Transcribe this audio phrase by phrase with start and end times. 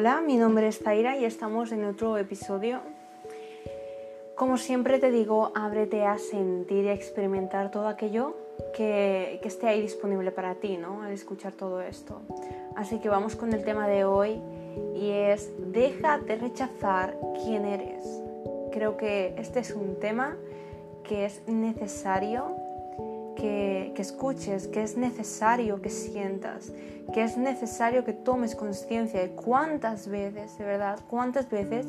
[0.00, 2.80] Hola, mi nombre es Zaira y estamos en otro episodio.
[4.34, 8.34] Como siempre te digo, ábrete a sentir y a experimentar todo aquello
[8.74, 11.02] que, que esté ahí disponible para ti, ¿no?
[11.02, 12.22] Al escuchar todo esto.
[12.76, 14.40] Así que vamos con el tema de hoy
[14.94, 18.02] y es deja de rechazar quién eres.
[18.72, 20.34] Creo que este es un tema
[21.04, 22.56] que es necesario
[23.40, 26.72] que, escuches, que es necesario que sientas,
[27.12, 31.86] que es necesario que tomes conciencia de cuántas veces, de verdad, cuántas veces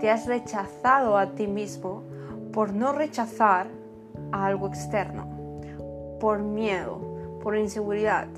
[0.00, 2.02] te has rechazado a ti mismo
[2.52, 3.68] por no rechazar
[4.32, 5.26] a algo externo,
[6.20, 7.00] por miedo,
[7.42, 8.28] por inseguridad,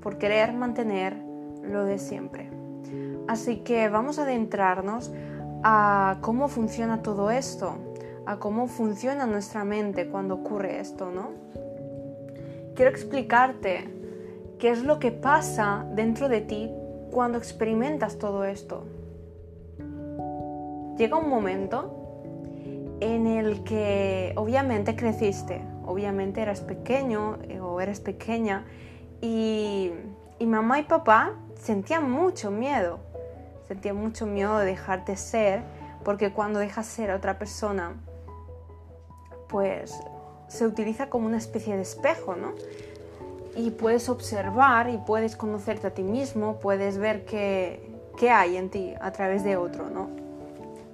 [0.00, 1.16] por querer mantener
[1.62, 2.48] lo de siempre.
[3.26, 5.12] Así que vamos a adentrarnos
[5.64, 7.74] a cómo funciona todo esto,
[8.24, 11.48] a cómo funciona nuestra mente cuando ocurre esto, ¿no?
[12.78, 13.92] Quiero explicarte
[14.60, 16.70] qué es lo que pasa dentro de ti
[17.10, 18.84] cuando experimentas todo esto.
[20.96, 22.22] Llega un momento
[23.00, 28.64] en el que obviamente creciste, obviamente eras pequeño eh, o eres pequeña
[29.20, 29.90] y,
[30.38, 33.00] y mamá y papá sentían mucho miedo,
[33.66, 35.62] sentían mucho miedo de dejarte ser,
[36.04, 37.96] porque cuando dejas ser a otra persona,
[39.48, 40.00] pues
[40.48, 42.52] se utiliza como una especie de espejo, ¿no?
[43.56, 48.70] Y puedes observar y puedes conocerte a ti mismo, puedes ver qué, qué hay en
[48.70, 50.08] ti a través de otro, ¿no?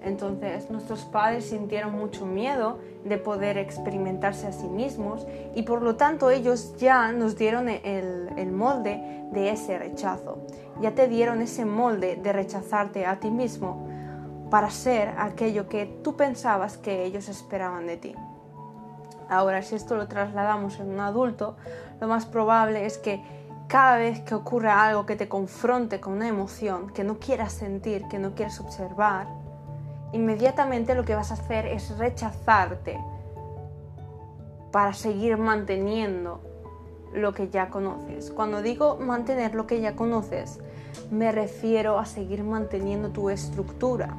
[0.05, 5.97] Entonces nuestros padres sintieron mucho miedo de poder experimentarse a sí mismos y por lo
[5.97, 9.01] tanto ellos ya nos dieron el, el, molde
[9.33, 10.39] de ese rechazo.
[10.83, 13.89] Ya te dieron ese molde de rechazarte a ti mismo
[14.51, 18.15] para ser aquello que tú pensabas que ellos esperaban de ti.
[19.35, 21.57] Ahora, si esto lo trasladamos en un adulto,
[22.01, 23.21] lo más probable es que
[23.67, 28.07] cada vez que ocurra algo que te confronte con una emoción que no quieras sentir,
[28.09, 29.27] que no quieras observar,
[30.13, 32.99] inmediatamente lo que vas a hacer es rechazarte
[34.71, 36.41] para seguir manteniendo
[37.13, 38.31] lo que ya conoces.
[38.31, 40.61] Cuando digo mantener lo que ya conoces,
[41.11, 44.15] me refiero a seguir manteniendo tu estructura,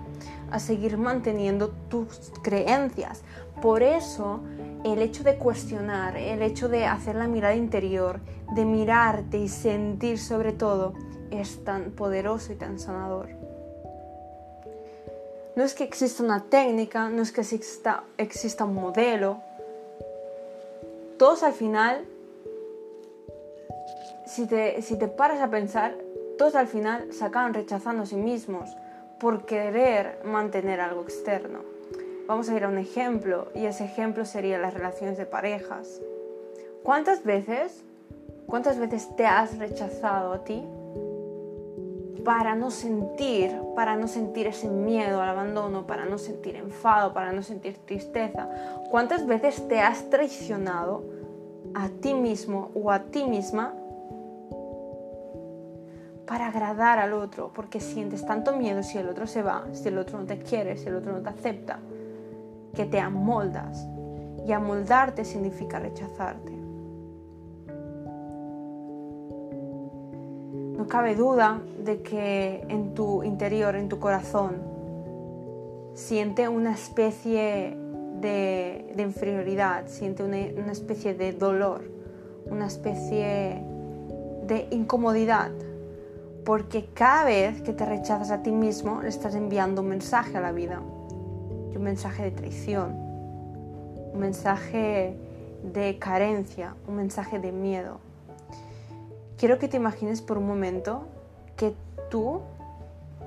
[0.55, 3.23] a seguir manteniendo tus creencias.
[3.61, 4.39] Por eso
[4.85, 8.21] el hecho de cuestionar, el hecho de hacer la mirada interior,
[8.53, 10.93] de mirarte y sentir sobre todo,
[11.29, 13.29] es tan poderoso y tan sanador.
[15.57, 19.41] No es que exista una técnica, no es que exista, exista un modelo.
[21.17, 22.05] Todos al final,
[24.25, 25.97] si te, si te paras a pensar,
[26.37, 28.69] todos al final se acaban rechazando a sí mismos
[29.19, 31.59] por querer mantener algo externo.
[32.27, 36.01] Vamos a ir a un ejemplo y ese ejemplo sería las relaciones de parejas.
[36.83, 37.83] ¿Cuántas veces,
[38.47, 40.63] cuántas veces te has rechazado a ti
[42.23, 47.31] para no sentir, para no sentir ese miedo al abandono, para no sentir enfado, para
[47.31, 48.49] no sentir tristeza?
[48.89, 51.03] ¿Cuántas veces te has traicionado
[51.75, 53.75] a ti mismo o a ti misma
[56.25, 59.97] para agradar al otro, porque sientes tanto miedo si el otro se va, si el
[59.97, 61.79] otro no te quiere, si el otro no te acepta?
[62.75, 63.87] que te amoldas.
[64.45, 66.51] Y amoldarte significa rechazarte.
[70.77, 74.57] No cabe duda de que en tu interior, en tu corazón,
[75.95, 77.75] siente una especie
[78.19, 81.89] de, inferioridad, siente una, especie de dolor,
[82.45, 83.63] una especie
[84.45, 85.49] de incomodidad,
[86.45, 90.41] porque cada vez que te rechazas a ti mismo le estás enviando un mensaje a
[90.41, 90.81] la vida
[91.77, 92.91] un mensaje de traición,
[94.13, 95.17] un mensaje
[95.73, 97.99] de carencia, un mensaje de miedo.
[99.37, 101.03] Quiero que te imagines por un momento
[101.57, 101.75] que
[102.09, 102.41] tú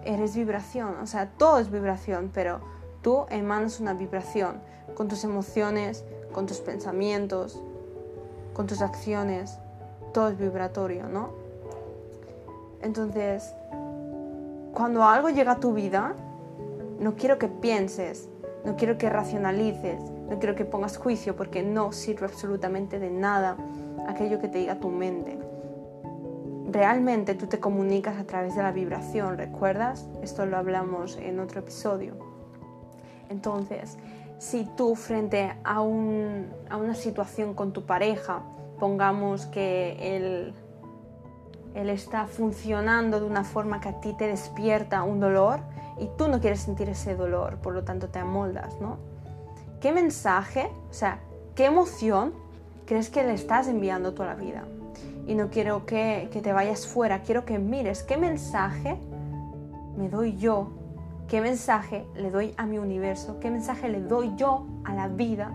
[0.04, 2.60] eres vibración, o sea, todo es vibración, pero
[3.02, 4.60] tú emanas una vibración
[4.94, 7.60] con tus emociones, con tus pensamientos,
[8.54, 9.58] con tus acciones,
[10.14, 11.47] todo es vibratorio, ¿no?
[12.82, 13.54] Entonces,
[14.72, 16.14] cuando algo llega a tu vida,
[17.00, 18.28] no quiero que pienses,
[18.64, 23.56] no quiero que racionalices, no quiero que pongas juicio porque no sirve absolutamente de nada
[24.06, 25.38] aquello que te diga tu mente.
[26.70, 30.06] Realmente tú te comunicas a través de la vibración, ¿recuerdas?
[30.22, 32.14] Esto lo hablamos en otro episodio.
[33.30, 33.96] Entonces,
[34.38, 38.42] si tú frente a, una situación con tu pareja,
[38.78, 40.54] pongamos que él,
[41.74, 45.60] él está funcionando de una forma que a ti te despierta un dolor,
[46.00, 48.98] y tú no quieres sentir ese dolor, por lo tanto te amoldas, ¿no?
[49.80, 51.18] ¿Qué mensaje, o sea,
[51.54, 52.32] qué emoción
[52.86, 54.64] crees que le estás enviando toda la vida?
[55.26, 58.96] Y no quiero que, que te vayas fuera, quiero que mires qué mensaje
[59.98, 60.70] me doy yo?
[61.26, 63.38] ¿Qué mensaje le doy a mi universo?
[63.40, 65.52] ¿Qué mensaje le doy yo a la vida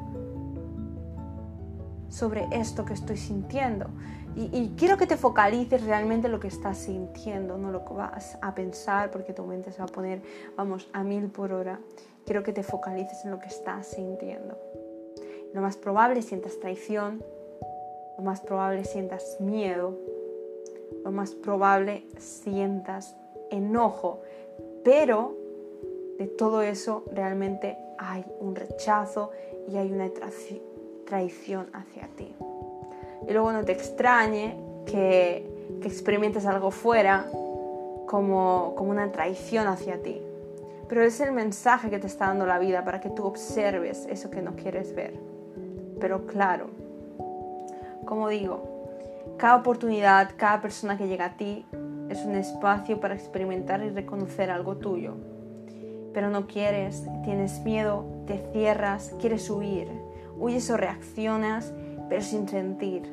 [2.09, 3.87] sobre esto que estoy sintiendo?
[4.35, 8.37] Y, quiero que te focalices realmente en lo que estás sintiendo, no lo que vas
[8.41, 10.21] a pensar, porque tu mente se va a poner,
[10.55, 11.79] vamos, a mil por hora.
[12.25, 14.57] Quiero que te focalices en lo que estás sintiendo.
[15.53, 17.23] Lo más probable sientas traición,
[18.17, 19.99] lo más probable sientas miedo,
[21.03, 23.15] lo más probable sientas
[23.51, 24.21] enojo,
[24.83, 25.37] pero
[26.17, 29.29] de todo eso realmente hay un rechazo
[29.67, 30.09] y hay una
[31.05, 32.33] traición hacia ti
[33.27, 35.51] y luego no te extrañe que,
[35.83, 37.25] experimentes algo fuera
[38.05, 40.21] como, como una traición hacia ti.
[40.87, 44.29] Pero es el mensaje que te está dando la vida para que tú observes eso
[44.29, 45.13] que no quieres ver.
[45.99, 46.67] Pero claro,
[48.05, 48.63] como digo,
[49.37, 51.65] cada oportunidad, cada persona que llega a ti
[52.09, 55.15] es un espacio para experimentar y reconocer algo tuyo.
[56.13, 59.89] Pero no quieres, tienes miedo, te cierras, quieres huir,
[60.37, 61.73] huyes o reaccionas
[62.13, 63.11] pero sin sentir.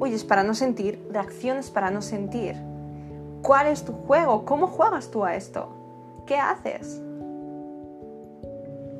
[0.00, 2.56] Huyes para no sentir, reacciones para no sentir.
[3.40, 4.44] ¿Cuál es tu juego?
[4.44, 5.70] ¿Cómo juegas tú a esto?
[6.26, 7.00] ¿Qué haces?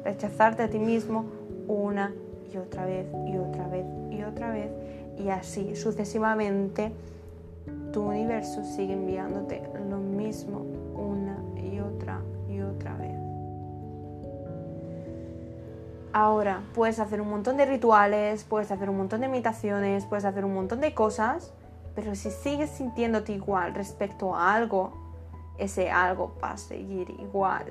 [0.02, 1.26] Rechazarte a ti mismo
[1.66, 2.14] una
[2.50, 4.70] y otra vez y otra vez y otra vez
[5.18, 6.90] y así sucesivamente
[7.92, 10.64] tu universo sigue enviándote lo mismo
[16.20, 20.44] Ahora, puedes hacer un montón de rituales, puedes hacer un montón de meditaciones, puedes hacer
[20.44, 21.52] un montón de cosas,
[21.94, 24.94] pero si sigues sintiéndote igual respecto a algo,
[25.58, 27.66] ese algo va a seguir igual.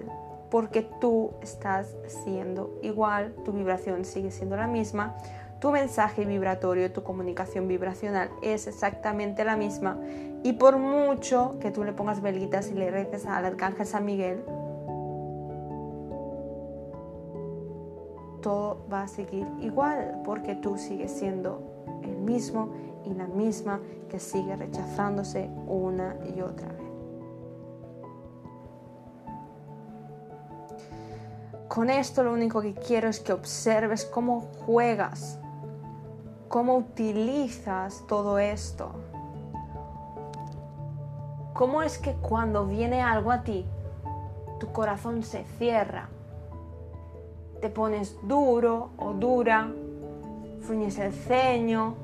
[0.50, 5.18] Porque tú estás siendo igual, tu vibración sigue siendo la misma,
[5.60, 10.00] tu mensaje vibratorio, tu comunicación vibracional es exactamente la misma.
[10.44, 14.42] Y por mucho que tú le pongas velitas y le reces al arcángel San Miguel,
[18.48, 21.62] todo va a seguir igual porque tú sigues siendo
[22.02, 22.70] el mismo
[23.04, 26.88] y la misma que sigue rechazándose una y otra vez.
[31.68, 35.38] Con esto lo único que quiero es que observes cómo juegas,
[36.48, 38.92] cómo utilizas todo esto.
[41.54, 43.66] ¿Cómo es que cuando viene algo a ti,
[44.58, 46.08] tu corazón se cierra
[47.62, 49.72] te pones duro o dura,
[50.62, 51.96] fruñes el ceño,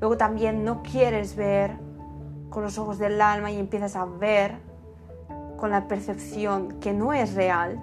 [0.00, 1.72] luego también no quieres ver
[2.50, 4.54] con los ojos del alma y empiezas a ver
[5.56, 7.78] con la percepción que no es real.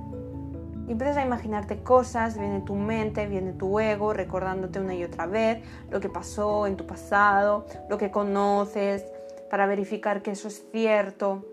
[0.88, 5.26] Y empiezas a imaginarte cosas, viene tu mente, viene tu ego, recordándote una y otra
[5.26, 5.62] vez
[5.92, 9.06] lo que pasó en tu pasado, lo que conoces,
[9.50, 11.46] para verificar que eso es cierto.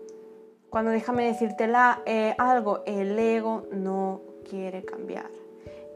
[0.69, 1.69] Cuando déjame decirte
[2.05, 5.29] eh, algo, el ego no quiere cambiar.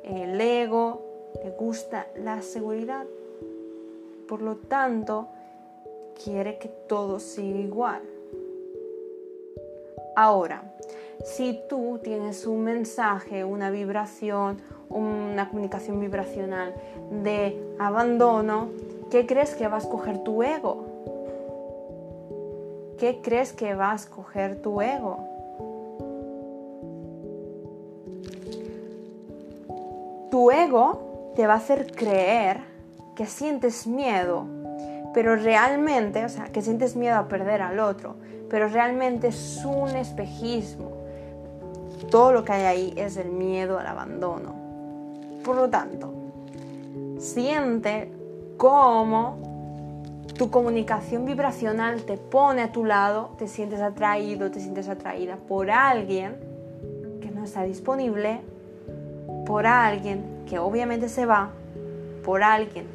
[0.04, 1.01] El ego
[1.44, 3.06] le gusta la seguridad.
[4.28, 5.28] Por lo tanto,
[6.24, 8.01] quiere que todo siga igual.
[10.16, 10.63] Ahora,
[11.24, 14.57] si tú tienes un mensaje, una vibración,
[14.90, 16.74] una comunicación vibracional
[17.24, 18.70] de abandono,
[19.10, 20.86] ¿qué crees que va a escoger tu ego?
[22.98, 25.28] ¿Qué crees que va a escoger tu ego?
[30.39, 32.62] Tu ego te va a hacer creer
[33.13, 34.46] que sientes miedo,
[35.13, 38.15] pero realmente, o sea, que sientes miedo a perder al otro,
[38.50, 40.91] pero realmente es un espejismo.
[42.10, 44.55] Todo lo que hay ahí es el miedo al abandono.
[45.43, 46.13] Por lo tanto,
[47.17, 48.10] siente
[48.55, 49.39] cómo
[50.38, 55.69] tu comunicación vibracional te pone a tu lado, te sientes atraído, te sientes atraída por
[55.69, 56.38] alguien
[57.19, 58.39] que no está disponible
[59.50, 61.50] por alguien que obviamente se va,
[62.24, 62.86] por alguien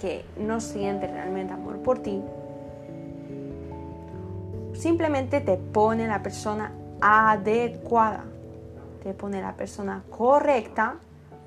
[0.00, 2.20] que no siente realmente amor por ti,
[4.72, 8.24] simplemente te pone la persona adecuada,
[9.04, 10.96] te pone la persona correcta,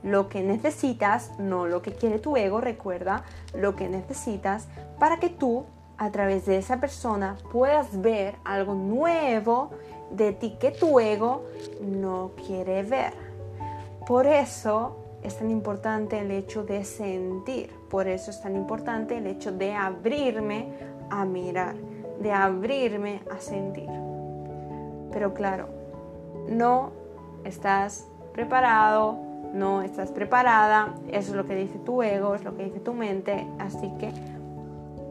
[0.01, 5.27] lo que necesitas, no lo que quiere tu ego, recuerda lo que necesitas para que
[5.27, 5.65] tú
[5.97, 9.71] a través de esa persona puedas ver algo nuevo
[10.09, 11.43] de ti que tu ego
[11.81, 13.32] no quiere ver.
[14.05, 19.27] Por eso es tan importante el hecho de sentir, por eso es tan importante el
[19.27, 20.73] hecho de abrirme
[21.09, 21.75] a mirar,
[22.19, 23.89] de abrirme a sentir.
[25.11, 25.69] Pero claro,
[26.49, 26.91] no
[27.45, 29.17] estás preparado,
[29.53, 32.93] no estás preparada, eso es lo que dice tu ego, es lo que dice tu
[32.93, 34.11] mente, así que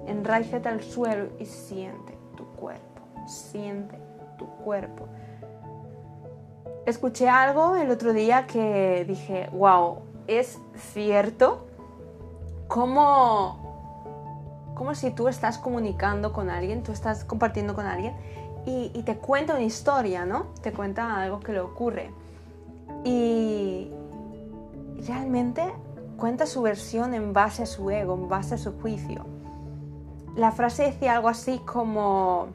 [0.07, 3.97] enraízate al suelo y siente tu cuerpo, siente
[4.37, 5.07] tu cuerpo.
[6.85, 10.59] Escuché algo el otro día que dije, wow, es
[10.93, 11.67] cierto
[12.67, 18.15] como, como si tú estás comunicando con alguien, tú estás compartiendo con alguien
[18.67, 20.47] y, y te cuenta una historia, ¿no?
[20.61, 22.11] Te cuenta algo que le ocurre.
[23.05, 23.91] Y
[25.07, 25.73] realmente
[26.17, 29.25] cuenta su versión en base a su ego, en base a su juicio.
[30.35, 32.49] La frase decía algo así como,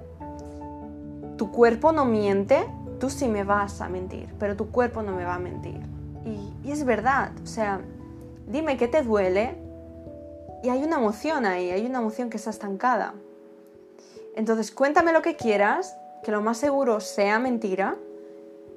[1.38, 2.65] tu cuerpo no miente,
[3.00, 5.80] tú sí me vas a mentir, pero tu cuerpo no me va a mentir.
[6.25, 7.80] Y, es verdad, o sea,
[8.48, 9.56] dime qué te duele
[10.63, 13.13] y hay una emoción ahí, hay una emoción que está estancada.
[14.36, 17.96] Entonces cuéntame lo que quieras, que lo más seguro sea mentira,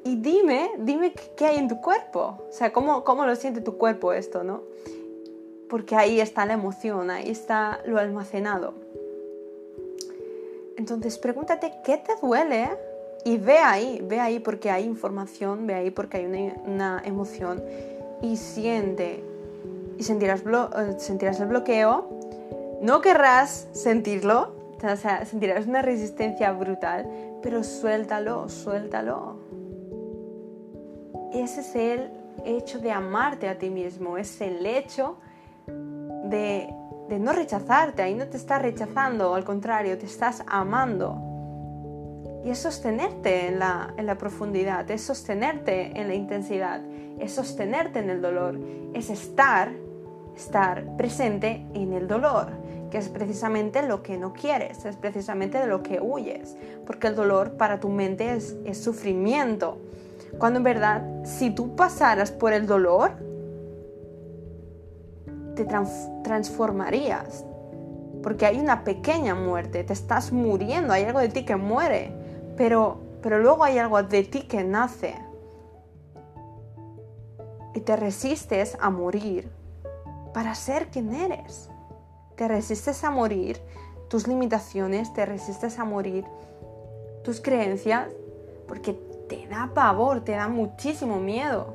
[0.04, 3.76] y dime, dime qué hay en tu cuerpo, o sea, cómo, cómo lo siente tu
[3.76, 4.62] cuerpo esto, ¿no?
[5.68, 8.74] Porque ahí está la emoción, ahí está lo almacenado.
[10.76, 12.70] Entonces pregúntate qué te duele
[13.24, 17.62] y ve ahí, ve ahí porque hay información, ve ahí porque hay una, emoción
[18.22, 19.22] y siente
[19.98, 22.08] y sentirás, eh, sentirás el bloqueo,
[22.80, 27.06] no querrás sentirlo, o sea, sentirás una resistencia brutal,
[27.42, 29.36] pero suéltalo, suéltalo.
[31.34, 32.10] Ese es el
[32.46, 35.18] hecho de amarte a ti mismo, es el hecho
[35.66, 36.72] de,
[37.10, 41.29] de no rechazarte, ahí no te estás rechazando, al contrario, te estás amando.
[42.44, 46.80] Y es sostenerte en la, en la profundidad, es sostenerte en la intensidad,
[47.18, 48.58] es sostenerte en el dolor,
[48.94, 49.70] es estar,
[50.34, 52.48] estar presente en el dolor,
[52.90, 56.56] que es precisamente lo que no quieres, es precisamente de lo que huyes,
[56.86, 59.78] porque el dolor para tu mente es, es sufrimiento,
[60.38, 63.12] cuando en verdad si tú pasaras por el dolor,
[65.56, 65.66] te
[66.24, 67.44] transformarías,
[68.22, 72.19] porque hay una pequeña muerte, te estás muriendo, hay algo de ti que muere
[72.60, 75.14] pero, luego hay algo de ti que nace
[77.74, 79.50] y te resistes a morir
[80.34, 81.70] para ser quien eres.
[82.36, 83.58] Te resistes a morir
[84.08, 86.26] tus limitaciones, te resistes a morir
[87.24, 88.08] tus creencias
[88.68, 88.92] porque
[89.26, 91.74] te da pavor, te da muchísimo miedo.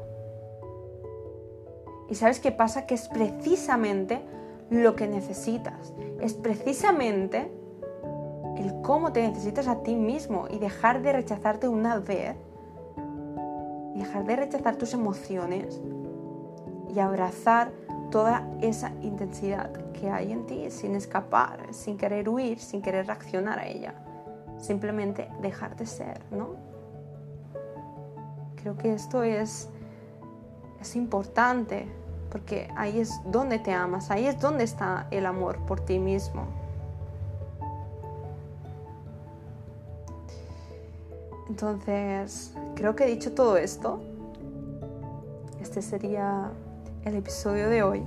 [2.12, 2.86] ¿Y sabes qué pasa?
[2.86, 4.22] Que es precisamente
[4.70, 5.96] lo que necesitas.
[6.22, 7.65] Es precisamente
[8.58, 12.36] el cómo te necesitas a ti mismo y dejar de rechazarte una vez,
[13.96, 15.82] dejar de rechazar tus emociones
[16.94, 17.72] y abrazar
[18.12, 23.60] toda esa intensidad que hay en ti sin escapar, sin querer huir, sin querer reaccionar
[23.60, 23.94] a ella.
[24.58, 26.56] Simplemente dejarte ser, ¿no?
[28.56, 29.70] Creo que esto es,
[30.80, 31.88] es importante
[32.32, 36.48] porque ahí es donde te amas, ahí es donde está el amor por ti mismo.
[41.50, 44.02] Entonces, creo que he dicho todo esto.
[45.62, 46.52] Este sería
[47.04, 48.04] el episodio de hoy.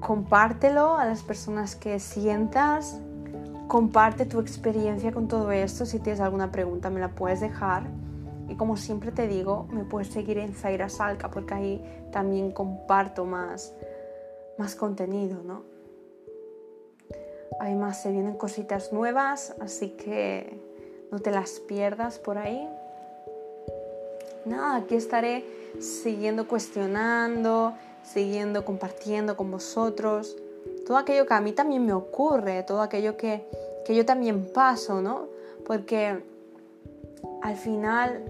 [0.00, 3.00] Compártelo a las personas que sientas.
[3.66, 5.86] Comparte tu experiencia con todo esto.
[5.86, 7.84] Si tienes alguna pregunta, me la puedes dejar.
[8.48, 13.24] Y como siempre te digo, me puedes seguir en Zaira Salca porque ahí también comparto
[13.24, 13.74] más,
[14.58, 15.62] más contenido, ¿no?
[17.58, 20.73] Además, se vienen cositas nuevas, así que
[21.14, 22.68] no te las pierdas por ahí.
[24.44, 25.44] Nada, aquí estaré
[25.78, 30.36] siguiendo cuestionando, siguiendo compartiendo con vosotros
[30.84, 33.46] todo aquello que a mí también me ocurre, todo aquello que,
[33.86, 35.28] que yo también paso, ¿no?
[35.64, 36.20] Porque
[37.42, 38.20] al final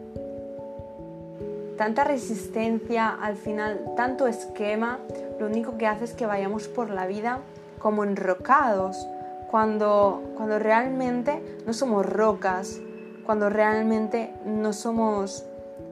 [1.78, 4.98] tanta resistencia, al final tanto esquema,
[5.40, 7.40] lo único que hace es que vayamos por la vida
[7.78, 9.08] como enrocados,
[9.54, 12.80] cuando, cuando realmente no somos rocas,
[13.24, 15.44] cuando realmente no somos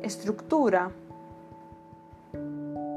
[0.03, 0.91] estructura,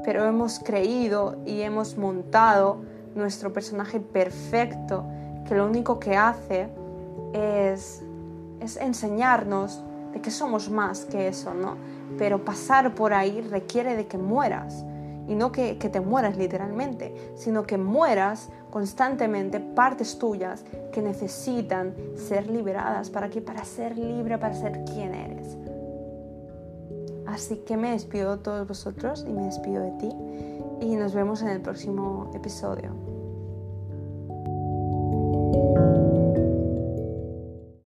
[0.04, 2.78] pero hemos creído y hemos montado
[3.14, 5.04] nuestro personaje perfecto
[5.46, 6.66] que lo único que hace
[7.32, 8.02] es,
[8.58, 11.76] es enseñarnos de que somos más que eso, ¿no?
[12.18, 14.84] Pero pasar por ahí requiere de que mueras
[15.28, 22.50] y no que, te mueras literalmente, sino que mueras constantemente partes tuyas que necesitan ser
[22.50, 25.56] liberadas para que para ser libre, para ser quien eres.
[27.26, 30.10] Así que me despido de todos vosotros y me despido de ti
[30.80, 33.05] y nos vemos en el próximo episodio.